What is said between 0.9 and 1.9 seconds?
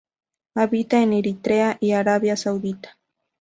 en Eritrea